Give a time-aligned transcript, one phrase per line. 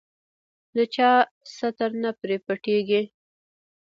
[0.75, 1.11] د چا
[1.55, 3.01] ستر نه پرې پټېږي.